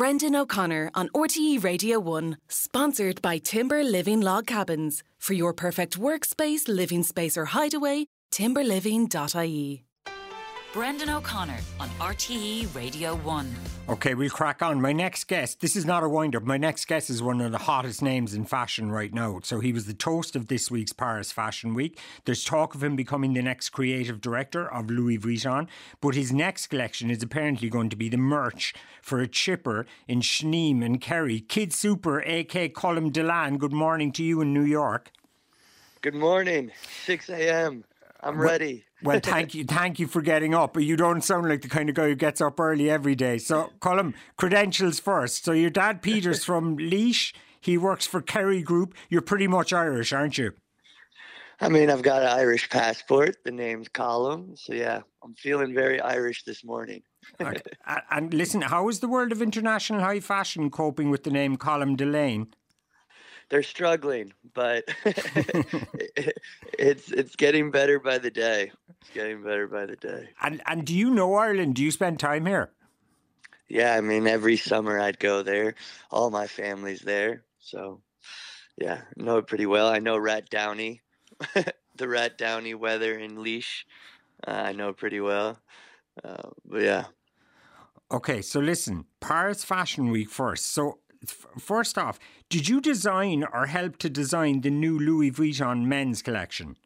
[0.00, 5.02] Brendan O'Connor on RTE Radio 1, sponsored by Timber Living Log Cabins.
[5.18, 9.84] For your perfect workspace, living space, or hideaway, timberliving.ie.
[10.72, 13.54] Brendan O'Connor on RTE Radio 1.
[13.88, 14.80] Okay, we'll crack on.
[14.80, 16.44] My next guest, this is not a wind up.
[16.44, 19.40] My next guest is one of the hottest names in fashion right now.
[19.42, 21.98] So he was the toast of this week's Paris Fashion Week.
[22.24, 25.66] There's talk of him becoming the next creative director of Louis Vuitton,
[26.00, 30.20] but his next collection is apparently going to be the merch for a chipper in
[30.20, 31.40] Sneem and Kerry.
[31.40, 35.10] Kid Super, AK Colm Dillane, good morning to you in New York.
[36.00, 36.70] Good morning,
[37.06, 37.82] 6 a.m.
[38.20, 38.84] I'm ready.
[39.02, 40.78] Well, thank you, thank you for getting up.
[40.78, 43.38] You don't sound like the kind of guy who gets up early every day.
[43.38, 45.44] So, Colm, credentials first.
[45.44, 47.32] So, your dad Peter's from Laois.
[47.60, 48.94] He works for Kerry Group.
[49.08, 50.52] You're pretty much Irish, aren't you?
[51.62, 53.36] I mean, I've got an Irish passport.
[53.44, 54.58] The name's Colm.
[54.58, 57.02] So, yeah, I'm feeling very Irish this morning.
[57.38, 57.62] and,
[58.10, 61.96] and listen, how is the world of international high fashion coping with the name Colm
[61.96, 62.48] Dillane?
[63.50, 64.84] they're struggling, but
[66.78, 68.72] it's it's getting better by the day.
[69.00, 70.30] It's getting better by the day.
[70.42, 71.74] And and do you know Ireland?
[71.74, 72.70] Do you spend time here?
[73.68, 75.74] Yeah, I mean every summer I'd go there.
[76.10, 78.02] All my family's there, so
[78.76, 79.88] yeah, know it pretty well.
[79.88, 81.00] I know Rathdowney,
[81.54, 83.84] the Rathdowney weather in Laois.
[84.46, 85.58] Uh, I know pretty well.
[86.24, 87.04] Uh, but yeah.
[88.10, 90.66] Okay, so listen, Paris Fashion Week first.
[90.72, 90.98] So
[91.58, 96.76] first off, did you design or help to design the new Louis Vuitton men's collection?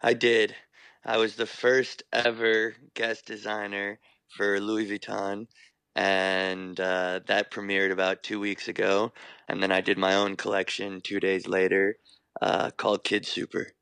[0.00, 0.56] I did.
[1.04, 5.46] I was the first ever guest designer for Louis Vuitton,
[5.94, 9.12] and uh, that premiered about two weeks ago.
[9.48, 11.96] And then I did my own collection two days later
[12.40, 13.72] uh, called Kid Super.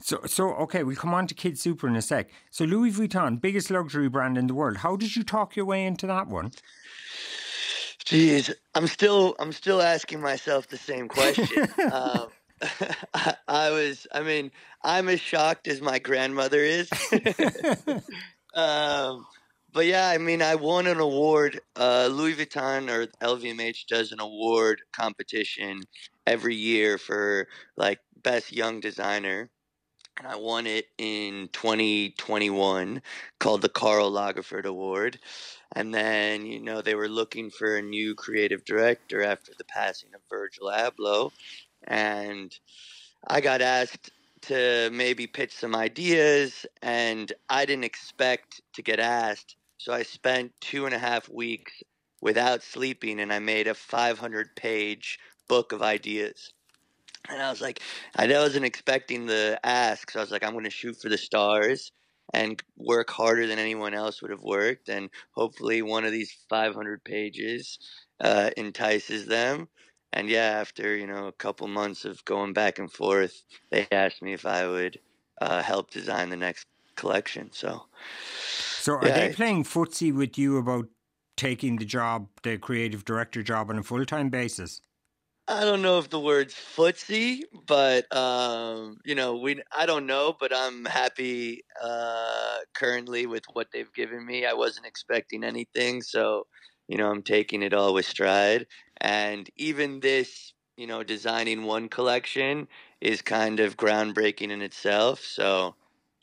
[0.00, 2.28] So, so okay, we'll come on to Kid Super in a sec.
[2.50, 4.78] So, Louis Vuitton, biggest luxury brand in the world.
[4.78, 6.50] How did you talk your way into that one?
[8.04, 11.68] Jeez, I'm still I'm still asking myself the same question.
[11.92, 12.26] um,
[13.14, 14.50] I, I, was, I mean,
[14.82, 16.90] I'm as shocked as my grandmother is.
[18.54, 19.26] um,
[19.72, 21.60] but yeah, I mean, I won an award.
[21.76, 25.82] Uh, Louis Vuitton or LVMH does an award competition
[26.26, 29.50] every year for like best young designer.
[30.18, 33.00] And I won it in 2021
[33.40, 35.18] called the Karl Lagerfeld Award.
[35.74, 40.10] And then, you know, they were looking for a new creative director after the passing
[40.14, 41.32] of Virgil Abloh.
[41.86, 42.56] And
[43.26, 44.10] I got asked
[44.42, 49.56] to maybe pitch some ideas, and I didn't expect to get asked.
[49.78, 51.72] So I spent two and a half weeks
[52.20, 56.52] without sleeping, and I made a 500 page book of ideas.
[57.28, 57.80] And I was like,
[58.16, 60.10] I wasn't expecting the ask.
[60.10, 61.92] So I was like, I'm going to shoot for the stars
[62.34, 64.88] and work harder than anyone else would have worked.
[64.88, 67.78] And hopefully, one of these 500 pages
[68.20, 69.68] uh, entices them.
[70.12, 74.22] And yeah, after you know a couple months of going back and forth, they asked
[74.22, 75.00] me if I would
[75.40, 77.50] uh, help design the next collection.
[77.52, 77.86] So,
[78.78, 80.88] so are yeah, they playing footsie with you about
[81.36, 84.80] taking the job, the creative director job, on a full time basis?
[85.48, 90.36] I don't know if the word's footsie, but um, you know, we I don't know,
[90.38, 94.46] but I'm happy uh, currently with what they've given me.
[94.46, 96.46] I wasn't expecting anything, so
[96.88, 98.66] you know, I'm taking it all with stride.
[99.02, 102.68] And even this, you know, designing one collection
[103.00, 105.20] is kind of groundbreaking in itself.
[105.20, 105.74] So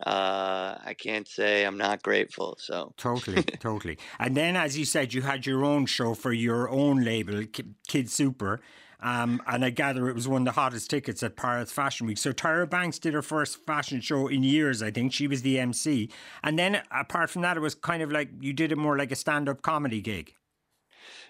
[0.05, 2.55] uh, I can't say I'm not grateful.
[2.57, 3.99] So totally, totally.
[4.17, 7.43] And then, as you said, you had your own show for your own label,
[7.87, 8.61] Kid Super.
[9.01, 12.17] Um, and I gather it was one of the hottest tickets at Paris Fashion Week.
[12.17, 15.13] So Tyra Banks did her first fashion show in years, I think.
[15.13, 16.09] She was the MC.
[16.43, 19.11] And then apart from that, it was kind of like you did it more like
[19.11, 20.33] a stand up comedy gig.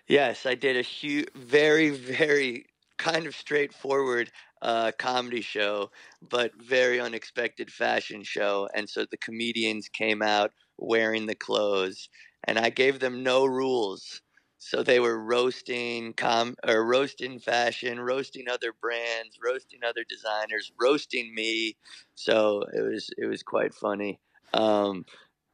[0.09, 2.65] Yes, I did a huge, very, very
[2.97, 4.31] kind of straightforward
[4.61, 8.67] uh, comedy show, but very unexpected fashion show.
[8.75, 12.09] And so the comedians came out wearing the clothes,
[12.43, 14.21] and I gave them no rules.
[14.61, 21.33] So they were roasting com or roasting fashion, roasting other brands, roasting other designers, roasting
[21.33, 21.77] me.
[22.15, 24.19] So it was it was quite funny.
[24.53, 25.05] Um,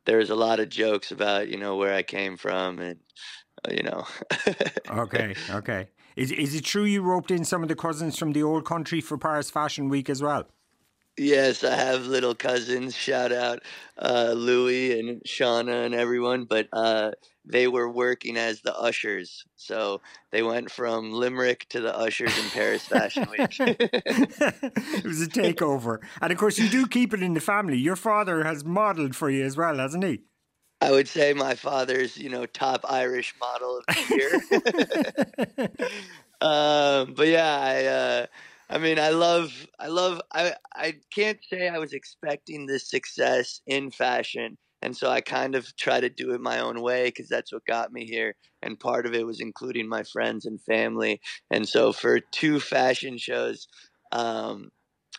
[0.05, 2.99] there was a lot of jokes about you know where I came from and
[3.71, 4.05] you know.
[4.89, 5.87] okay, okay.
[6.15, 9.01] Is is it true you roped in some of the cousins from the old country
[9.01, 10.47] for Paris Fashion Week as well?
[11.17, 12.93] Yes, I have little cousins.
[12.93, 13.63] Shout out
[13.97, 16.43] uh, Louis and Shauna and everyone.
[16.43, 17.11] But uh,
[17.45, 19.45] they were working as the ushers.
[19.55, 20.01] So
[20.31, 23.39] they went from Limerick to the ushers in Paris Fashion Week.
[23.59, 25.99] it was a takeover.
[26.21, 27.77] And of course, you do keep it in the family.
[27.77, 30.21] Your father has modeled for you as well, hasn't he?
[30.85, 35.97] I would say my father's, you know, top Irish model of the year.
[36.41, 38.25] um, but yeah, I, uh,
[38.69, 43.61] I mean, I love, I love, I, I can't say I was expecting this success
[43.65, 44.59] in fashion.
[44.83, 47.65] And so I kind of try to do it my own way because that's what
[47.65, 48.35] got me here.
[48.61, 51.19] And part of it was including my friends and family.
[51.49, 53.67] And so for two fashion shows,
[54.11, 54.69] um,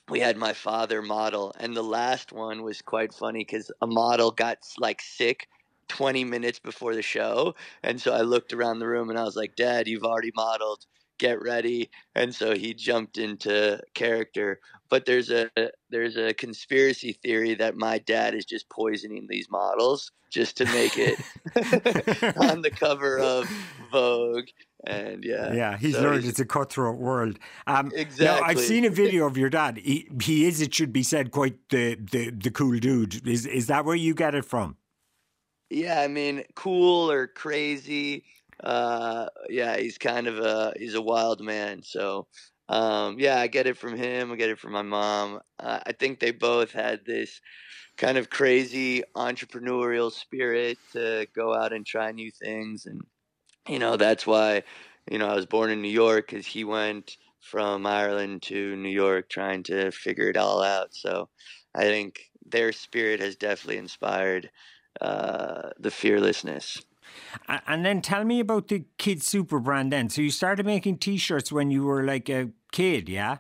[0.08, 4.30] we had my father model, and the last one was quite funny because a model
[4.30, 5.48] got like sick
[5.88, 7.54] 20 minutes before the show.
[7.82, 10.86] And so I looked around the room and I was like, Dad, you've already modeled.
[11.18, 11.90] Get ready.
[12.14, 14.60] And so he jumped into character.
[14.90, 15.50] But there's a
[15.90, 20.98] there's a conspiracy theory that my dad is just poisoning these models just to make
[20.98, 21.18] it
[22.36, 23.50] on the cover of
[23.90, 24.48] Vogue
[24.86, 27.38] and yeah, yeah, he's so learned he's, it's a cutthroat world.
[27.66, 28.24] Um, exactly.
[28.26, 29.78] Now, I've seen a video of your dad.
[29.78, 33.26] He, he is, it should be said, quite the, the the cool dude.
[33.26, 34.76] Is is that where you get it from?
[35.70, 38.24] Yeah, I mean, cool or crazy.
[38.62, 41.82] Uh, yeah, he's kind of a he's a wild man.
[41.82, 42.28] So,
[42.68, 44.32] um, yeah, I get it from him.
[44.32, 45.40] I get it from my mom.
[45.58, 47.40] Uh, I think they both had this
[47.96, 53.02] kind of crazy entrepreneurial spirit to go out and try new things and
[53.68, 54.62] you know, that's why,
[55.10, 58.88] you know, I was born in New York because he went from Ireland to New
[58.90, 60.94] York trying to figure it all out.
[60.94, 61.28] So
[61.74, 64.50] I think their spirit has definitely inspired
[65.00, 66.82] uh, the fearlessness.
[67.66, 70.08] And then tell me about the Kid Super brand then.
[70.10, 73.38] So you started making t shirts when you were like a kid, yeah?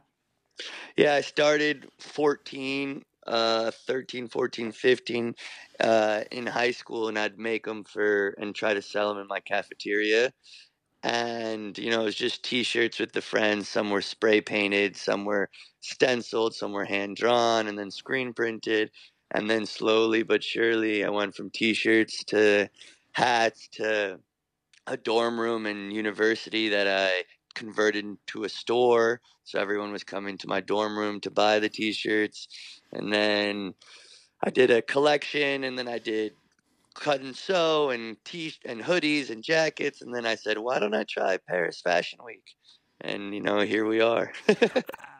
[0.96, 5.34] Yeah, I started 14, uh, 13, 14, 15
[5.80, 9.28] uh, in high school, and I'd make them for and try to sell them in
[9.28, 10.32] my cafeteria.
[11.02, 13.68] And you know, it was just T-shirts with the friends.
[13.68, 15.50] Some were spray painted, some were
[15.80, 18.90] stenciled, some were hand drawn, and then screen printed.
[19.32, 22.68] And then slowly but surely, I went from T-shirts to
[23.12, 24.20] hats to
[24.86, 27.24] a dorm room in university that I
[27.54, 29.20] converted into a store.
[29.44, 32.48] So everyone was coming to my dorm room to buy the T-shirts,
[32.92, 33.74] and then
[34.44, 36.34] I did a collection, and then I did
[36.94, 40.94] cut and sew and t and hoodies and jackets, and then I said, why don't
[40.94, 42.44] I try Paris Fashion Week?
[43.00, 44.32] And you know, here we are.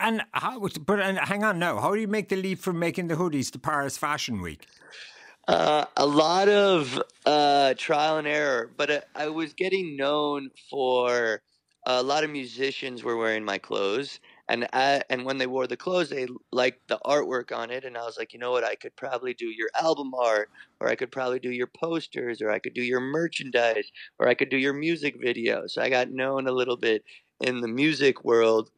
[0.00, 0.60] and how?
[0.60, 1.80] But and hang on now.
[1.80, 4.66] How do you make the leap from making the hoodies to Paris Fashion Week?
[5.46, 11.40] Uh, a lot of uh, trial and error, but uh, I was getting known for
[11.86, 14.20] a lot of musicians were wearing my clothes,
[14.50, 17.96] and I, and when they wore the clothes, they liked the artwork on it, and
[17.96, 20.96] I was like, you know what, I could probably do your album art, or I
[20.96, 24.58] could probably do your posters, or I could do your merchandise, or I could do
[24.58, 25.66] your music video.
[25.66, 27.04] So I got known a little bit
[27.40, 28.70] in the music world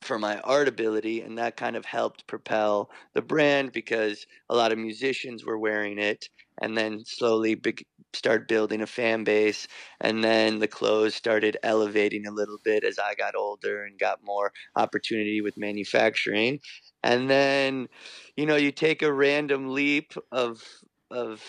[0.00, 4.72] for my art ability, and that kind of helped propel the brand because a lot
[4.72, 6.28] of musicians were wearing it,
[6.60, 9.66] and then slowly be- start building a fan base
[10.00, 14.22] and then the clothes started elevating a little bit as I got older and got
[14.22, 16.60] more opportunity with manufacturing.
[17.02, 17.88] And then
[18.36, 20.62] you know you take a random leap of
[21.10, 21.42] of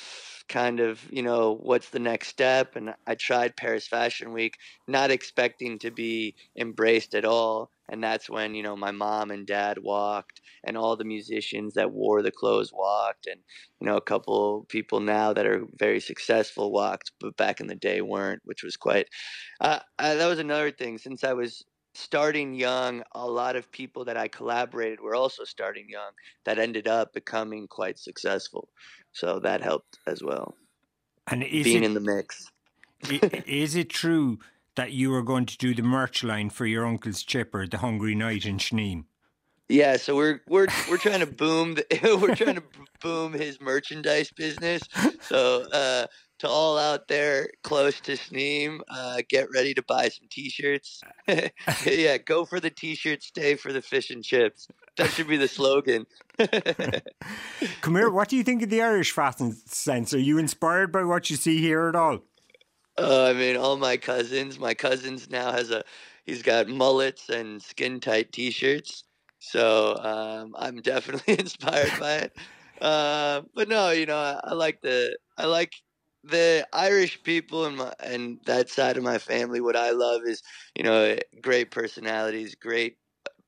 [0.50, 5.10] kind of you know what's the next step and i tried paris fashion week not
[5.10, 9.78] expecting to be embraced at all and that's when you know my mom and dad
[9.82, 13.40] walked and all the musicians that wore the clothes walked and
[13.80, 17.76] you know a couple people now that are very successful walked but back in the
[17.76, 19.08] day weren't which was quite
[19.62, 20.98] uh, uh, that was another thing.
[20.98, 21.64] Since i was
[21.94, 26.12] starting young a lot of people that i collaborated were also starting young
[26.44, 28.68] that ended up becoming quite successful.
[29.14, 30.56] So that helped as well
[31.28, 32.52] and being it, in the mix.
[33.46, 34.40] is it true
[34.76, 38.16] that you were going to do the merch line for your uncle's chipper the hungry
[38.16, 39.06] Knight in Sneem
[39.68, 42.64] yeah, so we're we're we're trying to boom the, we're trying to
[43.02, 44.84] boom his merchandise business.
[45.22, 46.06] So uh,
[46.40, 51.02] to all out there close to Sneem, uh, get ready to buy some T-shirts.
[51.86, 54.68] yeah, go for the T-shirts, stay for the fish and chips.
[54.98, 56.06] That should be the slogan.
[57.82, 58.10] Come here.
[58.10, 60.14] What do you think of the Irish fashion sense?
[60.14, 62.20] Are you inspired by what you see here at all?
[62.98, 64.58] Uh, I mean, all my cousins.
[64.60, 65.84] My cousins now has a.
[66.26, 69.04] He's got mullets and skin tight T-shirts.
[69.40, 72.38] So um, I'm definitely inspired by it.
[72.82, 75.74] Uh, but no, you know, I, I, like the I like
[76.24, 79.62] the Irish people and my and that side of my family.
[79.62, 80.42] What I love is
[80.76, 82.98] you know great personalities, great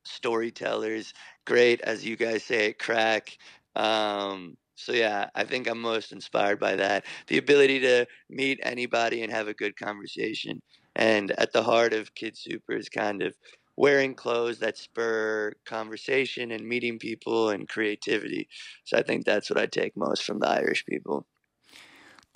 [0.04, 1.14] storytellers,
[1.46, 3.38] great as you guys say it, crack.
[3.76, 7.04] Um, so yeah, I think I'm most inspired by that.
[7.26, 10.62] The ability to meet anybody and have a good conversation.
[10.94, 13.34] And at the heart of Kid Super is kind of
[13.76, 18.48] wearing clothes that spur conversation and meeting people and creativity.
[18.84, 21.26] So I think that's what I take most from the Irish people.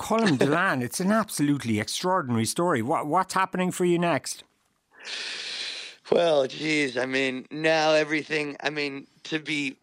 [0.00, 2.82] Colm Dillane, it's an absolutely extraordinary story.
[2.82, 4.42] What, what's happening for you next?
[6.10, 9.76] Well, geez, I mean, now everything, I mean, to be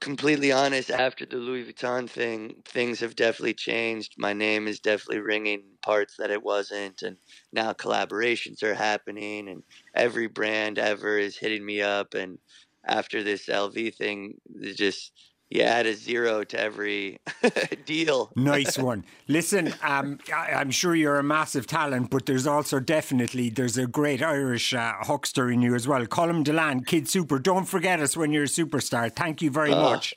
[0.00, 4.14] completely honest, after the Louis Vuitton thing, things have definitely changed.
[4.18, 7.16] My name is definitely ringing parts that it wasn't, and
[7.52, 9.62] now collaborations are happening, and
[9.94, 12.14] every brand ever is hitting me up.
[12.14, 12.38] And
[12.86, 14.40] after this LV thing,
[14.74, 15.12] just
[15.50, 17.18] you add a zero to every
[17.86, 18.30] deal.
[18.36, 19.04] nice one.
[19.28, 23.86] Listen, um, I, am sure you're a massive talent, but there's also definitely there's a
[23.86, 26.04] great Irish uh, huckster in you as well.
[26.06, 27.38] Colm Dillane, Kid Super.
[27.38, 29.14] Don't forget us when you're a superstar.
[29.14, 30.14] Thank you very uh, much.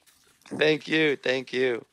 [0.47, 1.15] Thank you.
[1.15, 1.85] Thank you.